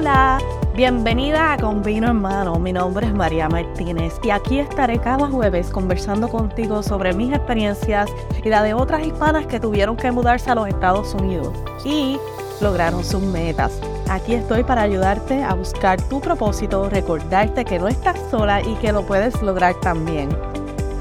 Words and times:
Hola, 0.00 0.38
bienvenida 0.74 1.52
a 1.52 1.58
Con 1.58 1.82
Vino 1.82 2.10
en 2.10 2.22
Mano. 2.22 2.58
Mi 2.58 2.72
nombre 2.72 3.06
es 3.06 3.12
María 3.12 3.50
Martínez 3.50 4.18
y 4.22 4.30
aquí 4.30 4.58
estaré 4.58 4.98
cada 4.98 5.28
jueves 5.28 5.68
conversando 5.68 6.26
contigo 6.26 6.82
sobre 6.82 7.12
mis 7.12 7.34
experiencias 7.34 8.08
y 8.42 8.48
la 8.48 8.62
de 8.62 8.72
otras 8.72 9.06
hispanas 9.06 9.46
que 9.46 9.60
tuvieron 9.60 9.98
que 9.98 10.10
mudarse 10.10 10.50
a 10.50 10.54
los 10.54 10.68
Estados 10.68 11.12
Unidos 11.12 11.52
y 11.84 12.18
lograron 12.62 13.04
sus 13.04 13.20
metas. 13.20 13.78
Aquí 14.08 14.32
estoy 14.32 14.64
para 14.64 14.80
ayudarte 14.80 15.44
a 15.44 15.52
buscar 15.52 16.00
tu 16.08 16.18
propósito, 16.18 16.88
recordarte 16.88 17.66
que 17.66 17.78
no 17.78 17.86
estás 17.86 18.18
sola 18.30 18.62
y 18.62 18.76
que 18.76 18.92
lo 18.92 19.02
puedes 19.02 19.42
lograr 19.42 19.74
también. 19.82 20.30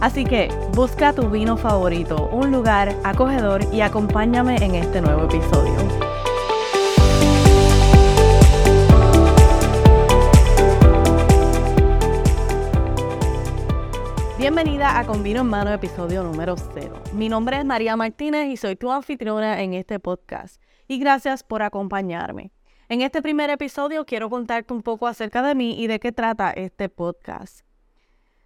Así 0.02 0.25
que 0.25 0.50
busca 0.73 1.13
tu 1.13 1.29
vino 1.29 1.55
favorito, 1.55 2.27
un 2.34 2.52
lugar 2.52 2.93
acogedor 3.05 3.63
y 3.73 3.79
acompáñame 3.79 4.57
en 4.57 4.75
este 4.75 5.00
nuevo 5.00 5.23
episodio. 5.23 5.79
Bienvenida 14.50 14.98
a 14.98 15.06
Con 15.06 15.21
Vino 15.21 15.42
en 15.42 15.48
Mano, 15.48 15.71
episodio 15.71 16.24
número 16.24 16.56
0. 16.58 17.04
Mi 17.14 17.30
nombre 17.30 17.60
es 17.60 17.66
María 17.66 17.96
Martínez 17.96 18.48
y 18.48 18.58
soy 18.58 18.75
tu 18.75 18.92
anfitriona 18.92 19.62
en 19.62 19.75
este 19.75 20.00
podcast. 20.00 20.60
Y 20.88 20.98
gracias 20.98 21.44
por 21.44 21.62
acompañarme. 21.62 22.52
En 22.88 23.02
este 23.02 23.22
primer 23.22 23.52
episodio 23.52 24.08
quiero 24.08 24.28
contarte 24.28 24.74
un 24.74 24.82
poco 24.82 25.06
acerca 25.06 25.44
de 25.44 25.54
mí 25.54 25.80
y 25.80 25.86
de 25.86 26.00
qué 26.00 26.12
trata 26.12 26.50
este 26.50 26.89
podcast. 26.89 27.60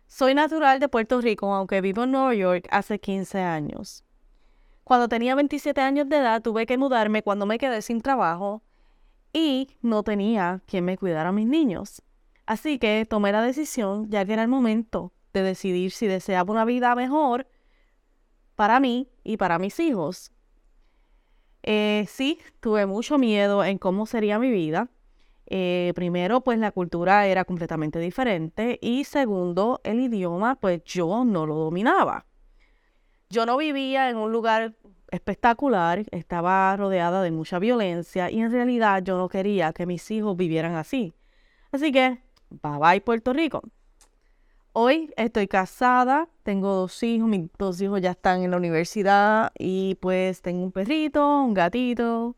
Soy 0.06 0.36
natural 0.36 0.82
de 0.82 0.90
Puerto 0.90 1.22
Rico, 1.22 1.54
aunque 1.54 1.80
vivo 1.80 2.04
en 2.04 2.12
Nueva 2.12 2.36
York 2.36 2.68
hace 2.70 3.00
15 3.00 3.40
años. 3.40 4.04
Cuando 4.84 5.08
tenía 5.08 5.36
27 5.36 5.80
años 5.80 6.10
de 6.10 6.18
edad 6.18 6.42
tuve 6.42 6.66
que 6.66 6.78
mudarme 6.78 7.24
cuando 7.24 7.46
me 7.46 7.58
quedé 7.58 7.82
sin 7.82 8.02
trabajo 8.02 8.62
y 9.32 9.70
no 9.82 10.04
tenía 10.04 10.62
quien 10.66 10.84
me 10.84 10.98
cuidara 10.98 11.30
a 11.30 11.32
mis 11.32 11.48
niños. 11.48 12.02
Así 12.46 12.78
que 12.78 13.08
tomé 13.10 13.32
la 13.32 13.42
decisión, 13.42 14.10
ya 14.10 14.26
que 14.26 14.34
era 14.34 14.42
el 14.42 14.50
momento 14.50 15.14
de 15.34 15.44
decidir 15.44 15.92
si 15.92 16.08
deseaba 16.08 16.52
una 16.52 16.66
vida 16.66 16.96
mejor 16.96 17.48
para 18.56 18.80
mí 18.80 19.10
y 19.24 19.38
para 19.38 19.60
mis 19.60 19.80
hijos. 19.80 20.32
Eh, 21.64 22.06
sí, 22.08 22.40
tuve 22.60 22.86
mucho 22.86 23.18
miedo 23.18 23.64
en 23.64 23.78
cómo 23.78 24.06
sería 24.06 24.38
mi 24.38 24.52
vida. 24.52 24.90
Eh, 25.48 25.92
primero, 25.96 26.42
pues 26.42 26.60
la 26.60 26.72
cultura 26.72 27.28
era 27.28 27.46
completamente 27.46 28.00
diferente 28.00 28.80
y 28.82 29.04
segundo, 29.04 29.82
el 29.84 30.00
idioma, 30.00 30.56
pues 30.56 30.84
yo 30.84 31.26
no 31.26 31.46
lo 31.46 31.56
dominaba. 31.56 32.26
Yo 33.30 33.46
no 33.46 33.58
vivía 33.58 34.10
en 34.10 34.18
un 34.18 34.32
lugar 34.32 34.76
espectacular, 35.10 36.06
estaba 36.12 36.76
rodeada 36.78 37.22
de 37.22 37.32
mucha 37.32 37.60
violencia 37.60 38.30
y 38.30 38.40
en 38.40 38.52
realidad 38.52 39.04
yo 39.04 39.18
no 39.18 39.30
quería 39.30 39.74
que 39.74 39.86
mis 39.86 40.10
hijos 40.12 40.38
vivieran 40.38 40.76
así. 40.76 41.14
Así 41.72 41.92
que, 41.92 42.22
bye 42.50 42.78
bye 42.80 43.02
Puerto 43.02 43.34
Rico. 43.34 43.62
Hoy 44.76 45.14
estoy 45.18 45.48
casada, 45.48 46.28
tengo 46.42 46.74
dos 46.74 47.04
hijos, 47.04 47.30
mis 47.30 47.48
dos 47.60 47.80
hijos 47.80 48.02
ya 48.02 48.10
están 48.10 48.42
en 48.42 48.50
la 48.50 48.58
universidad 48.58 49.52
y 49.56 49.94
pues 50.02 50.42
tengo 50.42 50.64
un 50.64 50.72
perrito, 50.72 51.44
un 51.44 51.54
gatito, 51.54 52.36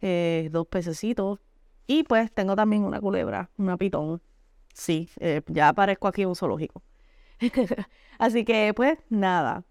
eh, 0.00 0.48
dos 0.52 0.68
pececitos 0.68 1.40
y 1.88 2.04
pues 2.04 2.30
tengo 2.32 2.54
también 2.54 2.84
una 2.84 3.00
culebra, 3.00 3.50
una 3.56 3.76
pitón. 3.76 4.22
Sí, 4.72 5.10
eh, 5.18 5.42
ya 5.48 5.70
aparezco 5.70 6.06
aquí 6.06 6.24
un 6.24 6.36
zoológico. 6.36 6.84
Así 8.18 8.44
que 8.44 8.72
pues 8.74 9.00
nada. 9.08 9.64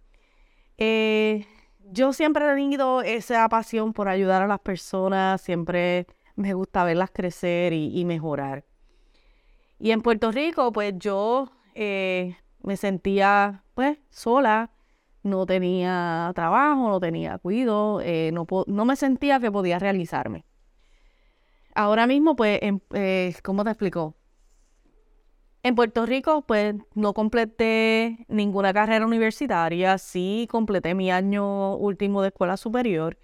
Eh, 0.78 1.46
yo 1.94 2.12
siempre 2.12 2.44
he 2.44 2.56
tenido 2.56 3.04
esa 3.04 3.48
pasión 3.48 3.94
por 3.94 4.10
ayudar 4.10 4.42
a 4.42 4.48
las 4.48 4.60
personas, 4.60 5.40
siempre 5.40 6.08
me 6.36 6.54
gusta 6.56 6.84
verlas 6.84 7.10
crecer 7.14 7.72
y 7.72 8.04
mejorar. 8.04 8.66
Y 9.80 9.92
en 9.92 10.02
Puerto 10.02 10.30
Rico, 10.32 10.74
pues 10.74 10.94
yo 10.98 11.50
eh, 11.76 12.38
me 12.64 12.78
sentía 12.78 13.64
pues 13.74 13.98
sola, 14.10 14.72
no 15.24 15.46
tenía 15.46 16.32
trabajo, 16.36 16.90
no 16.90 17.00
tenía 17.00 17.38
cuido, 17.38 18.02
eh, 18.02 18.32
no, 18.34 18.46
no, 18.68 18.86
me 18.86 18.96
sentía 18.96 19.40
que 19.40 19.52
podía 19.52 19.80
realizarme. 19.80 20.46
Ahora 21.74 22.08
mismo, 22.08 22.36
pues, 22.36 22.60
eh, 22.94 23.34
¿cómo 23.44 23.64
te 23.64 23.70
explico? 23.72 24.16
En 25.64 25.76
Puerto 25.76 26.06
Rico, 26.06 26.42
pues, 26.42 26.76
no 26.96 27.14
completé 27.14 28.26
ninguna 28.28 28.74
carrera 28.74 29.06
universitaria, 29.06 29.98
sí 29.98 30.48
completé 30.50 30.96
mi 30.96 31.12
año 31.12 31.76
último 31.76 32.22
de 32.22 32.30
escuela 32.30 32.58
superior. 32.58 33.18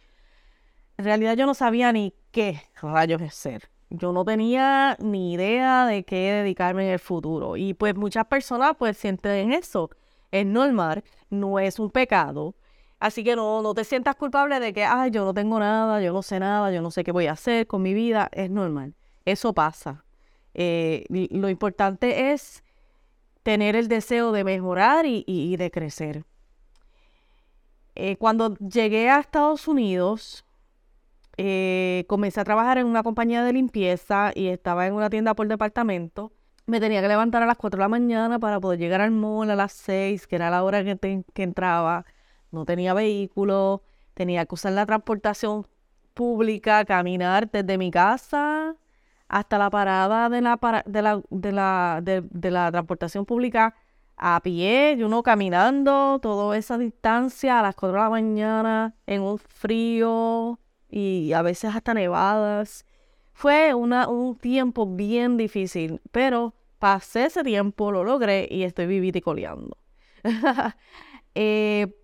En 0.97 1.05
realidad 1.05 1.35
yo 1.35 1.45
no 1.45 1.53
sabía 1.53 1.91
ni 1.91 2.13
qué 2.31 2.61
rayos 2.81 3.21
es 3.21 3.33
ser 3.33 3.69
yo 3.89 4.11
no 4.11 4.25
tenía 4.25 4.97
ni 4.99 5.33
idea 5.33 5.85
de 5.85 6.03
qué 6.03 6.33
dedicarme 6.33 6.85
en 6.87 6.93
el 6.93 6.99
futuro. 6.99 7.57
Y 7.57 7.73
pues 7.73 7.95
muchas 7.95 8.25
personas 8.25 8.73
pues 8.77 8.97
sienten 8.97 9.53
eso. 9.53 9.89
Es 10.31 10.45
normal, 10.45 11.03
no 11.29 11.59
es 11.59 11.79
un 11.79 11.89
pecado. 11.89 12.55
Así 12.99 13.23
que 13.23 13.35
no, 13.35 13.61
no 13.61 13.73
te 13.73 13.83
sientas 13.83 14.15
culpable 14.15 14.59
de 14.59 14.73
que, 14.73 14.83
ay, 14.83 15.11
yo 15.11 15.23
no 15.23 15.33
tengo 15.33 15.59
nada, 15.59 16.01
yo 16.01 16.11
no 16.13 16.23
sé 16.23 16.39
nada, 16.39 16.71
yo 16.71 16.81
no 16.81 16.91
sé 16.91 17.03
qué 17.03 17.11
voy 17.11 17.27
a 17.27 17.33
hacer 17.33 17.67
con 17.67 17.81
mi 17.81 17.93
vida. 17.93 18.29
Es 18.33 18.49
normal. 18.49 18.95
Eso 19.25 19.53
pasa. 19.53 20.03
Eh, 20.53 21.05
lo 21.09 21.49
importante 21.49 22.31
es 22.31 22.63
tener 23.43 23.75
el 23.75 23.87
deseo 23.87 24.31
de 24.31 24.43
mejorar 24.43 25.05
y, 25.05 25.55
de 25.55 25.71
crecer. 25.71 26.25
Eh, 27.95 28.17
cuando 28.17 28.55
llegué 28.55 29.09
a 29.09 29.19
Estados 29.19 29.67
Unidos, 29.67 30.43
eh, 31.37 32.05
comencé 32.07 32.39
a 32.41 32.43
trabajar 32.43 32.77
en 32.79 32.87
una 32.87 33.03
compañía 33.03 33.43
de 33.43 33.53
limpieza 33.53 34.31
y 34.35 34.47
estaba 34.47 34.87
en 34.87 34.93
una 34.93 35.09
tienda 35.09 35.35
por 35.35 35.47
departamento. 35.47 36.31
Me 36.65 36.79
tenía 36.79 37.01
que 37.01 37.07
levantar 37.07 37.43
a 37.43 37.45
las 37.45 37.57
4 37.57 37.77
de 37.77 37.81
la 37.83 37.87
mañana 37.89 38.39
para 38.39 38.59
poder 38.59 38.79
llegar 38.79 39.01
al 39.01 39.11
mall 39.11 39.49
a 39.51 39.55
las 39.55 39.73
6, 39.73 40.27
que 40.27 40.35
era 40.35 40.49
la 40.49 40.63
hora 40.63 40.83
que, 40.83 41.23
que 41.33 41.43
entraba. 41.43 42.05
No 42.51 42.65
tenía 42.65 42.93
vehículo, 42.93 43.83
tenía 44.13 44.45
que 44.45 44.55
usar 44.55 44.73
la 44.73 44.85
transportación 44.85 45.67
pública, 46.13 46.83
caminar 46.85 47.49
desde 47.51 47.77
mi 47.77 47.91
casa 47.91 48.75
hasta 49.29 49.57
la 49.57 49.69
parada 49.69 50.29
de 50.29 50.41
la, 50.41 50.59
de 50.85 51.01
la, 51.01 51.21
de 51.29 51.51
la, 51.51 52.01
de, 52.03 52.51
la 52.51 52.71
transportación 52.71 53.25
pública 53.25 53.75
a 54.17 54.41
pie, 54.41 54.95
y 54.97 55.03
uno 55.03 55.21
caminando 55.23 56.19
toda 56.19 56.57
esa 56.57 56.77
distancia 56.77 57.59
a 57.59 57.61
las 57.61 57.75
4 57.75 57.93
de 57.97 58.03
la 58.03 58.09
mañana 58.09 58.95
en 59.05 59.21
un 59.21 59.37
frío 59.37 60.59
y 60.89 61.33
a 61.33 61.41
veces 61.41 61.75
hasta 61.75 61.93
nevadas. 61.93 62.85
Fue 63.33 63.73
una, 63.73 64.07
un 64.07 64.35
tiempo 64.35 64.87
bien 64.87 65.37
difícil, 65.37 66.01
pero 66.11 66.55
pasé 66.79 67.25
ese 67.25 67.43
tiempo, 67.43 67.91
lo 67.91 68.03
logré 68.03 68.47
y 68.49 68.63
estoy 68.63 68.87
vivita 68.87 69.17
y 69.19 69.21
coleando. 69.21 69.77
Eh, 71.39 71.95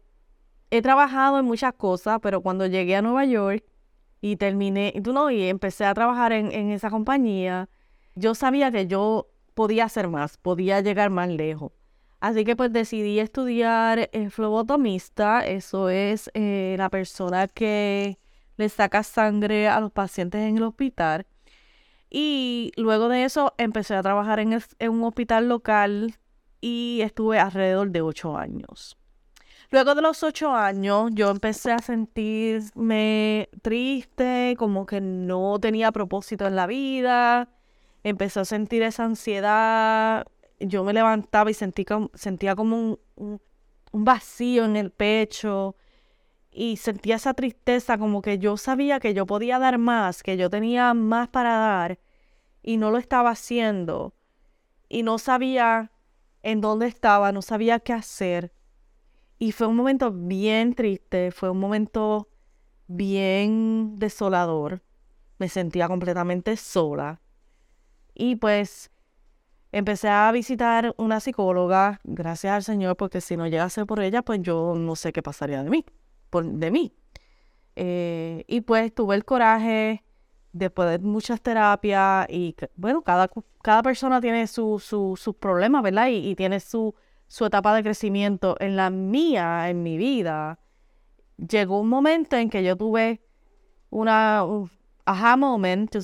he 0.69 0.83
trabajado 0.83 1.39
en 1.39 1.45
muchas 1.45 1.73
cosas, 1.73 2.19
pero 2.21 2.41
cuando 2.41 2.67
llegué 2.67 2.95
a 2.95 3.01
Nueva 3.01 3.25
York 3.25 3.65
y 4.21 4.35
terminé, 4.35 4.93
tú 5.03 5.11
no, 5.11 5.31
y 5.31 5.47
empecé 5.47 5.85
a 5.85 5.93
trabajar 5.95 6.33
en, 6.33 6.51
en 6.51 6.69
esa 6.69 6.91
compañía, 6.91 7.67
yo 8.13 8.35
sabía 8.35 8.71
que 8.71 8.85
yo 8.85 9.27
podía 9.55 9.85
hacer 9.85 10.07
más, 10.07 10.37
podía 10.37 10.81
llegar 10.81 11.09
más 11.09 11.29
lejos. 11.29 11.71
Así 12.19 12.45
que 12.45 12.55
pues 12.55 12.71
decidí 12.71 13.19
estudiar 13.19 14.09
el 14.13 14.31
flobotomista, 14.31 15.45
eso 15.45 15.89
es 15.89 16.31
eh, 16.33 16.75
la 16.77 16.89
persona 16.89 17.49
que 17.49 18.17
le 18.57 18.69
saca 18.69 19.03
sangre 19.03 19.67
a 19.67 19.79
los 19.79 19.91
pacientes 19.91 20.41
en 20.41 20.57
el 20.57 20.63
hospital. 20.63 21.25
Y 22.09 22.71
luego 22.77 23.09
de 23.09 23.23
eso 23.23 23.53
empecé 23.57 23.95
a 23.95 24.03
trabajar 24.03 24.39
en, 24.39 24.59
un 24.89 25.03
hospital 25.03 25.49
local 25.49 26.15
y 26.61 26.99
estuve 27.01 27.39
alrededor 27.39 27.89
de 27.89 28.01
ocho 28.01 28.37
años. 28.37 28.97
Luego 29.71 29.95
de 29.95 30.03
los 30.03 30.21
ocho 30.21 30.53
años 30.53 31.09
yo 31.13 31.31
empecé 31.31 31.71
a 31.71 31.79
sentirme 31.79 33.49
triste, 33.63 34.53
como 34.59 34.85
que 34.85 35.01
no 35.01 35.57
tenía 35.59 35.91
propósito 35.91 36.45
en 36.45 36.55
la 36.55 36.67
vida. 36.67 37.49
Empecé 38.03 38.41
a 38.41 38.45
sentir 38.45 38.83
esa 38.83 39.05
ansiedad. 39.05 40.27
Yo 40.59 40.83
me 40.83 40.93
levantaba 40.93 41.49
y 41.49 41.55
sentí, 41.55 41.83
sentía 42.13 42.55
como 42.55 42.99
un 43.15 43.39
vacío 43.91 44.65
en 44.65 44.75
el 44.75 44.91
pecho 44.91 45.75
y 46.53 46.77
sentía 46.77 47.15
esa 47.15 47.33
tristeza 47.33 47.97
como 47.97 48.21
que 48.21 48.37
yo 48.37 48.57
sabía 48.57 48.99
que 48.99 49.13
yo 49.13 49.25
podía 49.25 49.59
dar 49.59 49.77
más, 49.77 50.23
que 50.23 50.37
yo 50.37 50.49
tenía 50.49 50.93
más 50.93 51.27
para 51.29 51.57
dar 51.57 51.99
y 52.61 52.77
no 52.77 52.91
lo 52.91 52.97
estaba 52.97 53.31
haciendo 53.31 54.13
y 54.87 55.03
no 55.03 55.17
sabía 55.17 55.91
en 56.43 56.61
dónde 56.61 56.87
estaba, 56.87 57.31
no 57.31 57.41
sabía 57.41 57.79
qué 57.79 57.93
hacer. 57.93 58.53
Y 59.39 59.51
fue 59.51 59.67
un 59.67 59.75
momento 59.75 60.11
bien 60.11 60.75
triste, 60.75 61.31
fue 61.31 61.49
un 61.49 61.59
momento 61.59 62.29
bien 62.87 63.95
desolador. 63.97 64.83
Me 65.39 65.49
sentía 65.49 65.87
completamente 65.87 66.55
sola. 66.55 67.21
Y 68.13 68.35
pues 68.35 68.91
empecé 69.71 70.09
a 70.09 70.31
visitar 70.31 70.93
una 70.97 71.19
psicóloga, 71.19 71.99
gracias 72.03 72.53
al 72.53 72.63
Señor, 72.63 72.95
porque 72.95 73.21
si 73.21 73.35
no 73.35 73.47
llegase 73.47 73.85
por 73.85 73.99
ella, 74.01 74.21
pues 74.21 74.41
yo 74.41 74.75
no 74.75 74.95
sé 74.95 75.11
qué 75.11 75.23
pasaría 75.23 75.63
de 75.63 75.69
mí 75.69 75.85
de 76.41 76.71
mí. 76.71 76.93
Eh, 77.75 78.43
y 78.47 78.61
pues 78.61 78.93
tuve 78.93 79.15
el 79.15 79.25
coraje 79.25 80.03
después 80.51 80.89
de 80.89 80.99
muchas 80.99 81.41
terapias 81.41 82.27
y 82.29 82.55
bueno, 82.75 83.01
cada, 83.01 83.29
cada 83.61 83.81
persona 83.81 84.21
tiene 84.21 84.47
sus 84.47 84.83
su, 84.83 85.37
problemas, 85.39 85.83
¿verdad? 85.83 86.07
Y, 86.09 86.35
tiene 86.35 86.59
su, 86.59 86.95
su 87.27 87.45
etapa 87.45 87.75
de 87.75 87.83
crecimiento. 87.83 88.55
En 88.59 88.75
la 88.75 88.89
mía, 88.89 89.69
en 89.69 89.83
mi 89.83 89.97
vida, 89.97 90.59
llegó 91.37 91.79
un 91.79 91.89
momento 91.89 92.35
en 92.37 92.49
que 92.49 92.63
yo 92.63 92.77
tuve 92.77 93.21
una 93.89 94.43
un 94.43 94.69
aha 95.05 95.37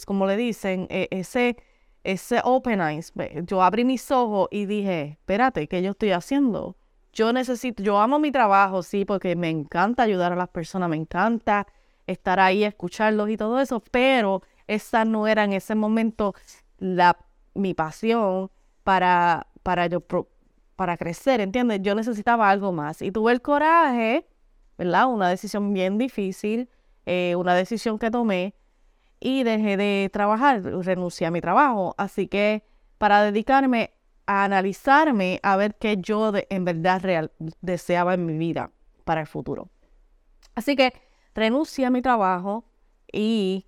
como 0.06 0.26
le 0.26 0.36
dicen, 0.36 0.88
e, 0.90 1.08
ese, 1.12 1.58
ese 2.04 2.42
open 2.44 2.82
eyes. 2.82 3.14
Yo 3.46 3.62
abrí 3.62 3.86
mis 3.86 4.10
ojos 4.12 4.48
y 4.52 4.66
dije, 4.66 5.18
espérate, 5.20 5.68
¿qué 5.68 5.82
yo 5.82 5.92
estoy 5.92 6.12
haciendo? 6.12 6.76
Yo 7.14 7.34
necesito, 7.34 7.82
yo 7.84 8.00
amo 8.00 8.20
mi 8.20 8.32
trabajo, 8.32 8.84
sí, 8.84 9.06
porque 9.06 9.36
me 9.36 9.50
encanta 9.50 10.04
ayudar 10.04 10.34
a 10.34 10.36
las 10.36 10.50
personas, 10.50 10.90
me 10.90 10.96
encanta 10.96 11.68
estar 12.08 12.40
ahí, 12.40 12.64
escucharlos 12.64 13.30
y 13.30 13.38
todo 13.38 13.60
eso, 13.60 13.82
pero 13.92 14.42
esa 14.68 15.06
no 15.06 15.28
era 15.28 15.44
en 15.44 15.54
ese 15.54 15.76
momento 15.76 16.34
la, 16.78 17.18
mi 17.54 17.74
pasión 17.74 18.52
para, 18.84 19.48
para, 19.64 19.88
yo, 19.88 20.02
para 20.76 20.98
crecer, 20.98 21.42
¿entiendes? 21.42 21.82
Yo 21.82 21.96
necesitaba 21.96 22.50
algo 22.50 22.72
más 22.72 23.02
y 23.02 23.12
tuve 23.12 23.32
el 23.32 23.42
coraje, 23.42 24.28
¿verdad? 24.78 25.08
Una 25.08 25.30
decisión 25.30 25.74
bien 25.74 25.98
difícil, 25.98 26.70
eh, 27.06 27.36
una 27.36 27.56
decisión 27.56 28.00
que 28.00 28.12
tomé 28.12 28.56
y 29.20 29.44
dejé 29.44 29.78
de 29.78 30.10
trabajar, 30.14 30.64
renuncié 30.64 31.28
a 31.28 31.32
mi 31.32 31.42
trabajo, 31.42 31.96
así 31.98 32.28
que 32.28 32.64
para 32.98 33.24
dedicarme 33.24 33.94
a 34.30 34.44
analizarme, 34.44 35.40
a 35.42 35.58
ver 35.58 35.74
qué 35.74 35.98
yo 35.98 36.32
en 36.36 36.64
verdad 36.64 37.02
real, 37.02 37.32
deseaba 37.62 38.14
en 38.14 38.28
mi 38.28 38.38
vida 38.38 38.70
para 39.04 39.22
el 39.22 39.26
futuro. 39.28 39.70
Así 40.54 40.76
que 40.76 40.94
renuncié 41.34 41.88
a 41.88 41.90
mi 41.90 42.04
trabajo 42.04 42.64
y 43.12 43.66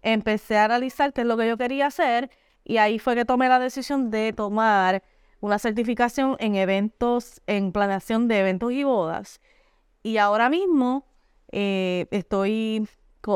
empecé 0.00 0.56
a 0.56 0.64
analizar 0.64 1.12
qué 1.12 1.20
es 1.20 1.26
lo 1.26 1.36
que 1.36 1.46
yo 1.46 1.58
quería 1.58 1.88
hacer 1.88 2.30
y 2.64 2.78
ahí 2.78 2.98
fue 2.98 3.16
que 3.16 3.26
tomé 3.26 3.50
la 3.50 3.58
decisión 3.58 4.10
de 4.10 4.32
tomar 4.32 5.02
una 5.40 5.58
certificación 5.58 6.36
en 6.38 6.54
eventos, 6.54 7.42
en 7.46 7.70
planeación 7.70 8.28
de 8.28 8.40
eventos 8.40 8.72
y 8.72 8.84
bodas. 8.84 9.42
Y 10.02 10.16
ahora 10.16 10.48
mismo 10.48 11.04
eh, 11.52 12.06
estoy, 12.12 12.88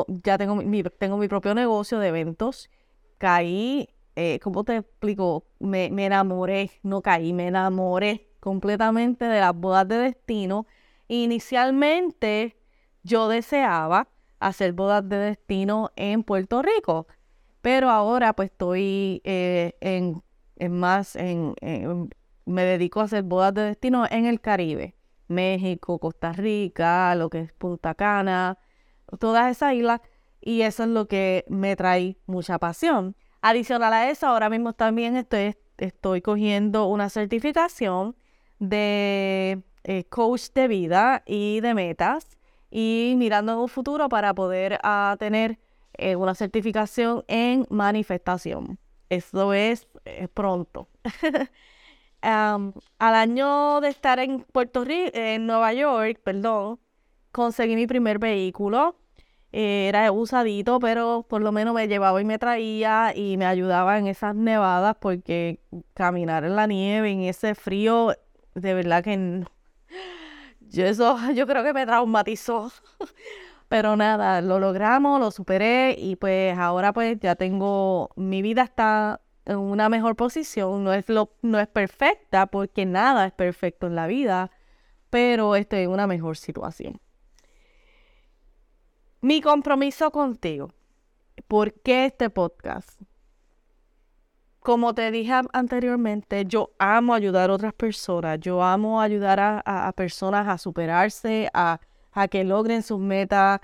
ya 0.07 0.39
tengo 0.39 0.55
mi, 0.55 0.81
tengo 0.81 1.17
mi 1.17 1.27
propio 1.27 1.53
negocio 1.53 1.99
de 1.99 2.07
eventos. 2.07 2.71
Caí, 3.19 3.92
eh, 4.15 4.39
¿cómo 4.41 4.63
te 4.63 4.77
explico? 4.77 5.45
Me, 5.59 5.89
me 5.91 6.05
enamoré, 6.05 6.71
no 6.83 7.01
caí, 7.01 7.33
me 7.33 7.47
enamoré 7.47 8.29
completamente 8.39 9.25
de 9.25 9.39
las 9.39 9.55
bodas 9.55 9.87
de 9.87 9.97
destino. 9.97 10.67
Inicialmente 11.07 12.57
yo 13.03 13.27
deseaba 13.27 14.09
hacer 14.39 14.73
bodas 14.73 15.07
de 15.07 15.17
destino 15.17 15.91
en 15.95 16.23
Puerto 16.23 16.61
Rico, 16.61 17.07
pero 17.61 17.89
ahora 17.89 18.33
pues 18.33 18.51
estoy 18.51 19.21
eh, 19.23 19.73
en, 19.79 20.21
más, 20.71 21.15
en, 21.15 21.55
me 22.45 22.63
dedico 22.63 22.99
a 22.99 23.03
hacer 23.05 23.23
bodas 23.23 23.53
de 23.53 23.61
destino 23.63 24.05
en 24.09 24.25
el 24.25 24.41
Caribe, 24.41 24.95
México, 25.27 25.99
Costa 25.99 26.33
Rica, 26.33 27.15
lo 27.15 27.29
que 27.29 27.39
es 27.39 27.53
Punta 27.53 27.95
Cana, 27.95 28.57
todas 29.19 29.49
esas 29.49 29.73
islas, 29.73 30.01
y 30.41 30.61
eso 30.61 30.83
es 30.83 30.89
lo 30.89 31.07
que 31.07 31.45
me 31.47 31.75
trae 31.75 32.17
mucha 32.25 32.59
pasión. 32.59 33.15
Adicional 33.45 33.91
a 33.91 34.09
eso, 34.09 34.25
ahora 34.27 34.49
mismo 34.49 34.71
también 34.71 35.17
estoy, 35.17 35.57
estoy 35.77 36.21
cogiendo 36.21 36.85
una 36.87 37.09
certificación 37.09 38.15
de 38.59 39.61
eh, 39.83 40.05
coach 40.05 40.43
de 40.55 40.69
vida 40.69 41.23
y 41.25 41.59
de 41.59 41.73
metas 41.73 42.37
y 42.71 43.15
mirando 43.17 43.51
en 43.51 43.57
un 43.59 43.67
futuro 43.67 44.07
para 44.07 44.33
poder 44.33 44.79
ah, 44.81 45.17
tener 45.19 45.59
eh, 45.95 46.15
una 46.15 46.35
certificación 46.35 47.25
en 47.27 47.67
manifestación. 47.69 48.79
Eso 49.09 49.51
es 49.53 49.87
pronto. 50.33 50.87
al 52.21 52.73
año 52.99 53.81
de 53.81 53.89
estar 53.89 54.19
en 54.19 54.39
Puerto 54.39 54.85
Rico, 54.85 55.11
en 55.15 55.47
Nueva 55.47 55.73
York, 55.73 56.21
perdón, 56.23 56.79
conseguí 57.33 57.75
mi 57.75 57.87
primer 57.87 58.19
vehículo. 58.19 58.95
Eh, 59.55 59.87
era 59.87 60.11
usadito, 60.11 60.79
pero 60.79 61.25
por 61.29 61.41
lo 61.43 61.51
menos 61.51 61.75
me 61.75 61.87
llevaba 61.87 62.19
y 62.19 62.25
me 62.25 62.39
traía 62.39 63.13
y 63.15 63.37
me 63.37 63.45
ayudaba 63.45 63.99
en 63.99 64.07
esas 64.07 64.33
nevadas 64.35 64.97
porque 64.99 65.59
caminar 65.93 66.43
en 66.43 66.55
la 66.55 66.65
nieve, 66.65 67.11
en 67.11 67.21
ese 67.21 67.53
frío, 67.53 68.15
de 68.55 68.73
verdad 68.73 69.03
que 69.03 69.43
yo 70.61 70.85
eso, 70.85 71.17
yo 71.35 71.45
creo 71.47 71.63
que 71.63 71.73
me 71.73 71.85
traumatizó. 71.85 72.71
Pero 73.69 73.95
nada, 73.95 74.41
lo 74.41 74.59
logramos, 74.59 75.19
lo 75.19 75.31
superé 75.31 75.95
y 75.97 76.15
pues 76.15 76.57
ahora 76.57 76.93
pues 76.93 77.19
ya 77.19 77.35
tengo, 77.35 78.09
mi 78.15 78.41
vida 78.41 78.63
está 78.63 79.21
en 79.45 79.57
una 79.57 79.87
mejor 79.89 80.15
posición. 80.15 80.83
No 80.83 80.93
es, 80.93 81.09
lo, 81.09 81.31
no 81.43 81.59
es 81.59 81.67
perfecta 81.67 82.47
porque 82.47 82.85
nada 82.85 83.27
es 83.27 83.33
perfecto 83.33 83.87
en 83.87 83.95
la 83.95 84.07
vida, 84.07 84.51
pero 85.09 85.55
estoy 85.55 85.81
en 85.81 85.91
una 85.91 86.07
mejor 86.07 86.37
situación. 86.37 86.99
Mi 89.23 89.39
compromiso 89.39 90.11
contigo. 90.11 90.73
¿Por 91.47 91.73
qué 91.73 92.07
este 92.07 92.29
podcast? 92.29 93.01
como 94.59 94.93
te 94.93 95.11
dije 95.11 95.33
anteriormente, 95.53 96.43
yo 96.45 96.71
amo 96.77 97.13
ayudar 97.13 97.49
a 97.49 97.53
otras 97.53 97.73
personas, 97.73 98.39
yo 98.41 98.61
amo 98.61 98.99
ayudar 98.99 99.39
a, 99.39 99.93
personas 99.95 100.47
a 100.49 100.57
superarse, 100.57 101.49
a, 101.53 101.79
que 102.29 102.43
logren 102.43 102.83
sus 102.83 102.99
metas. 102.99 103.61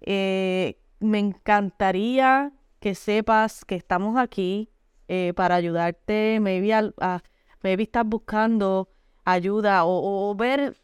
Eh, 0.00 0.78
me 1.00 1.18
encantaría 1.18 2.52
que 2.80 2.94
sepas 2.94 3.66
que 3.66 3.74
estamos 3.74 4.16
aquí 4.18 4.70
eh, 5.08 5.34
para 5.36 5.56
ayudarte, 5.56 6.38
maybe, 6.40 6.72
a, 6.72 7.22
maybe 7.62 7.82
estás 7.82 8.06
buscando 8.06 8.88
ayuda 9.26 9.82
o, 9.84 10.34
ver 10.34 10.76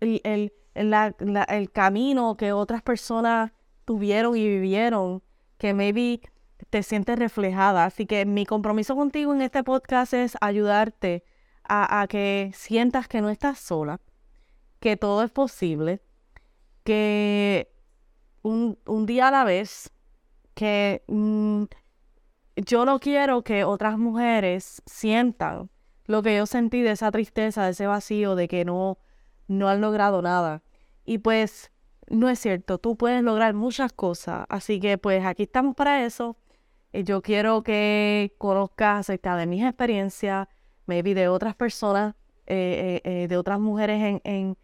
el, 0.00 0.52
el 0.74 1.70
camino 1.72 2.38
que 2.38 2.52
otras 2.52 2.80
personas 2.80 3.52
tuvieron 3.86 4.36
y 4.36 4.46
vivieron, 4.46 5.22
que 5.56 5.72
maybe 5.72 6.20
te 6.68 6.82
sientes 6.82 7.18
reflejada. 7.18 7.86
Así 7.86 8.04
que 8.04 8.26
mi 8.26 8.44
compromiso 8.44 8.94
contigo 8.94 9.32
en 9.32 9.40
este 9.40 9.64
podcast 9.64 10.12
es 10.12 10.36
ayudarte 10.42 11.24
a, 11.68 12.06
que 12.08 12.52
sientas 12.54 13.08
que 13.08 13.22
no 13.22 13.30
estás 13.30 13.58
sola, 13.58 14.00
que 14.78 14.96
todo 14.96 15.22
es 15.24 15.30
posible, 15.30 16.00
que 16.84 17.72
un, 18.42 18.76
día 19.06 19.28
a 19.28 19.30
la 19.30 19.44
vez, 19.44 19.90
que 20.54 21.02
mm, 21.08 21.64
yo 22.56 22.84
no 22.84 23.00
quiero 23.00 23.42
que 23.42 23.64
otras 23.64 23.98
mujeres 23.98 24.82
sientan 24.86 25.70
lo 26.04 26.22
que 26.22 26.36
yo 26.36 26.46
sentí 26.46 26.82
de 26.82 26.92
esa 26.92 27.10
tristeza, 27.10 27.64
de 27.64 27.72
ese 27.72 27.88
vacío, 27.88 28.36
de 28.36 28.46
que 28.46 28.64
no, 28.64 28.98
no 29.48 29.68
han 29.68 29.80
logrado 29.80 30.22
nada. 30.22 30.62
Y 31.04 31.18
pues 31.18 31.72
no 32.08 32.28
es 32.28 32.38
cierto, 32.38 32.78
tú 32.78 32.96
puedes 32.96 33.22
lograr 33.22 33.54
muchas 33.54 33.92
cosas. 33.92 34.46
Así 34.48 34.80
que 34.80 34.98
pues 34.98 35.24
aquí 35.24 35.44
estamos 35.44 35.74
para 35.74 36.04
eso. 36.04 36.36
Eh, 36.92 37.04
yo 37.04 37.22
quiero 37.22 37.62
que 37.62 38.34
conozcas 38.38 39.00
acerca 39.00 39.36
de 39.36 39.46
mis 39.46 39.64
experiencias, 39.64 40.48
maybe 40.86 41.14
de 41.14 41.28
otras 41.28 41.54
personas, 41.54 42.14
eh, 42.46 43.00
eh, 43.04 43.26
de 43.28 43.36
otras 43.36 43.58
mujeres 43.58 44.20
en, 44.24 44.56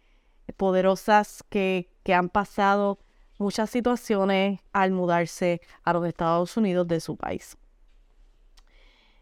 poderosas 0.57 1.43
que, 1.49 1.89
que 2.03 2.13
han 2.13 2.29
pasado 2.29 2.99
muchas 3.39 3.71
situaciones 3.71 4.61
al 4.73 4.93
mudarse 4.93 5.63
a 5.83 5.95
los 5.95 6.07
Estados 6.07 6.57
Unidos 6.57 6.87
de 6.89 7.01
su 7.01 7.17
país. 7.17 7.57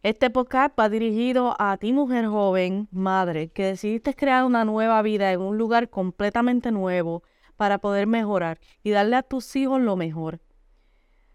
Este 0.02 0.30
podcast 0.30 0.78
va 0.78 0.88
dirigido 0.88 1.54
a 1.58 1.76
ti, 1.76 1.92
mujer 1.92 2.26
joven, 2.26 2.88
madre, 2.90 3.48
que 3.48 3.64
decidiste 3.64 4.14
crear 4.14 4.44
una 4.44 4.64
nueva 4.64 5.00
vida 5.02 5.30
en 5.30 5.40
un 5.40 5.56
lugar 5.56 5.88
completamente 5.88 6.72
nuevo 6.72 7.22
para 7.60 7.76
poder 7.76 8.06
mejorar 8.06 8.58
y 8.82 8.88
darle 8.88 9.16
a 9.16 9.22
tus 9.22 9.54
hijos 9.54 9.82
lo 9.82 9.94
mejor. 9.94 10.40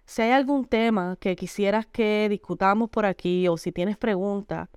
Si 0.05 0.23
hay 0.23 0.31
algún 0.31 0.65
tema 0.65 1.17
que 1.19 1.35
quisieras 1.35 1.85
que 1.85 2.25
discutamos 2.31 2.89
por 2.89 3.05
aquí 3.05 3.47
o 3.47 3.57
si 3.57 3.71
tienes 3.71 3.95
preguntas, 3.95 4.67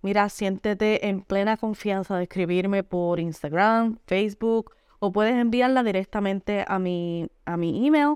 mira, 0.00 0.26
siéntete 0.30 1.06
en 1.08 1.20
plena 1.20 1.58
confianza 1.58 2.16
de 2.16 2.22
escribirme 2.22 2.84
por 2.84 3.20
Instagram, 3.20 3.98
Facebook 4.06 4.74
o 4.98 5.12
puedes 5.12 5.34
enviarla 5.34 5.82
directamente 5.82 6.64
a 6.66 6.78
mi, 6.78 7.28
a 7.44 7.58
mi 7.58 7.86
email. 7.86 8.14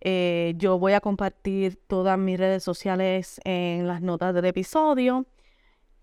Eh, 0.00 0.54
yo 0.56 0.78
voy 0.78 0.94
a 0.94 1.00
compartir 1.02 1.76
todas 1.76 2.18
mis 2.18 2.38
redes 2.38 2.64
sociales 2.64 3.38
en 3.44 3.86
las 3.86 4.00
notas 4.00 4.32
del 4.32 4.46
episodio. 4.46 5.26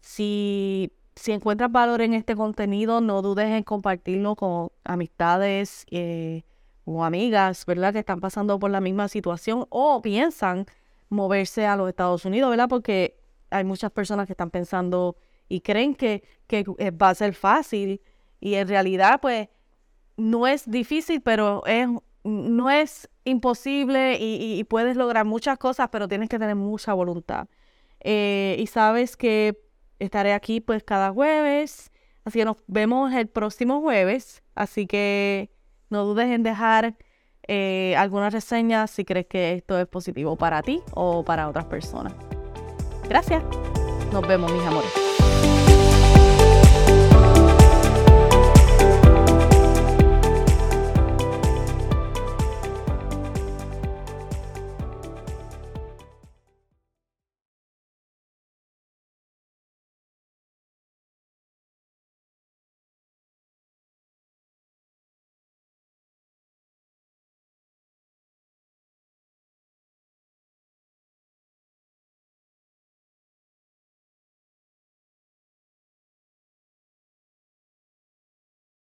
Si, 0.01 0.91
si 1.19 1.31
encuentras 1.31 1.71
valor 1.71 2.01
en 2.01 2.13
este 2.13 2.35
contenido, 2.35 3.01
no 3.01 3.21
dudes 3.21 3.49
en 3.49 3.63
compartirlo 3.63 4.35
con 4.35 4.69
amistades. 4.83 5.85
Eh, 5.91 6.43
o 6.89 7.03
amigas, 7.03 7.65
¿verdad? 7.65 7.93
Que 7.93 7.99
están 7.99 8.19
pasando 8.19 8.57
por 8.59 8.71
la 8.71 8.81
misma 8.81 9.07
situación 9.07 9.65
o 9.69 10.01
piensan 10.01 10.65
moverse 11.09 11.65
a 11.65 11.75
los 11.75 11.89
Estados 11.89 12.25
Unidos, 12.25 12.49
¿verdad? 12.49 12.67
Porque 12.67 13.15
hay 13.51 13.63
muchas 13.63 13.91
personas 13.91 14.25
que 14.25 14.33
están 14.33 14.49
pensando 14.49 15.15
y 15.47 15.61
creen 15.61 15.95
que, 15.95 16.23
que 16.47 16.65
eh, 16.77 16.91
va 16.91 17.09
a 17.09 17.15
ser 17.15 17.33
fácil 17.33 18.01
y 18.39 18.55
en 18.55 18.67
realidad 18.67 19.19
pues 19.21 19.49
no 20.17 20.47
es 20.47 20.69
difícil, 20.69 21.21
pero 21.21 21.65
es 21.65 21.87
no 22.23 22.69
es 22.69 23.09
imposible 23.23 24.17
y, 24.19 24.61
puedes 24.65 24.97
lograr 24.97 25.25
muchas 25.25 25.57
cosas, 25.57 25.87
pero 25.89 26.07
tienes 26.07 26.27
que 26.27 26.37
tener 26.37 26.55
mucha 26.55 26.93
voluntad. 26.93 27.47
Eh, 28.01 28.57
y 28.59 28.67
sabes 28.67 29.15
que 29.15 29.57
estaré 29.99 30.33
aquí 30.33 30.61
pues 30.61 30.83
cada 30.83 31.11
jueves, 31.11 31.91
así 32.23 32.39
que 32.39 32.45
nos 32.45 32.57
vemos 32.67 33.13
el 33.13 33.27
próximo 33.27 33.81
jueves, 33.81 34.43
así 34.55 34.87
que 34.87 35.51
no 35.89 36.05
dudes 36.05 36.27
en 36.27 36.43
dejar 36.43 36.95
eh, 37.47 37.95
alguna 37.97 38.29
reseña 38.29 38.87
si 38.87 39.05
crees 39.05 39.27
que 39.27 39.53
esto 39.53 39.79
es 39.79 39.87
positivo 39.87 40.35
para 40.35 40.61
ti 40.61 40.81
o 40.93 41.23
para 41.23 41.47
otras 41.47 41.65
personas. 41.65 42.13
Gracias. 43.07 43.43
Nos 44.11 44.27
vemos, 44.27 44.51
mis 44.51 44.63
amores. 44.63 45.08